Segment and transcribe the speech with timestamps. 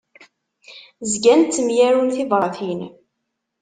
[1.11, 2.81] Zgan ttemyarun tibratin.